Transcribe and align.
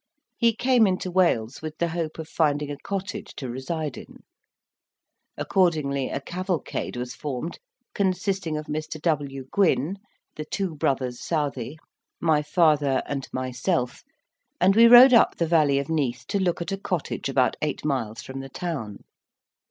He 0.35 0.55
came 0.55 0.87
into 0.87 1.11
Wales 1.11 1.61
with 1.61 1.77
the 1.77 1.89
hope 1.89 2.17
of 2.17 2.27
finding 2.27 2.71
a 2.71 2.77
cottage 2.79 3.35
to 3.35 3.51
reside 3.51 3.97
in. 3.99 4.23
Accordingly, 5.37 6.09
a 6.09 6.19
cavalcade 6.19 6.97
was 6.97 7.13
formed, 7.13 7.59
consisting 7.93 8.57
of 8.57 8.65
Mr. 8.65 8.99
W. 8.99 9.45
Gwynne, 9.51 9.99
the 10.37 10.45
two 10.45 10.73
brothers 10.73 11.21
Southey, 11.23 11.77
my 12.19 12.41
father, 12.41 13.03
and 13.05 13.27
myself, 13.31 14.01
and 14.59 14.75
we 14.75 14.87
rode 14.87 15.13
up 15.13 15.35
the 15.37 15.45
Valley 15.45 15.77
of 15.77 15.87
Neath 15.87 16.25
to 16.29 16.39
look 16.39 16.63
at 16.63 16.71
a 16.71 16.79
cottage 16.79 17.29
about 17.29 17.55
eight 17.61 17.85
miles 17.85 18.23
from 18.23 18.39
the 18.39 18.49
town. 18.49 19.03